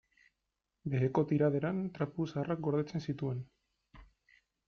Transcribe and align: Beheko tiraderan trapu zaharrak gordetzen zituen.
Beheko 0.93 1.23
tiraderan 1.31 1.83
trapu 1.97 2.27
zaharrak 2.33 2.65
gordetzen 2.69 3.05
zituen. 3.13 3.45